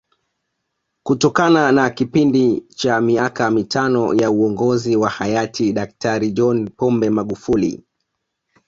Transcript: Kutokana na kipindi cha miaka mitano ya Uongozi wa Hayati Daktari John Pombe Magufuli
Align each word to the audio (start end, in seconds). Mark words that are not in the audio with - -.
Kutokana 1.03 1.71
na 1.71 1.89
kipindi 1.89 2.61
cha 2.69 3.01
miaka 3.01 3.51
mitano 3.51 4.13
ya 4.13 4.31
Uongozi 4.31 4.95
wa 4.95 5.09
Hayati 5.09 5.73
Daktari 5.73 6.31
John 6.31 6.69
Pombe 6.69 7.09
Magufuli 7.09 7.83